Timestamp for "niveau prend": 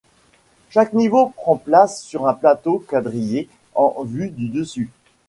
0.93-1.57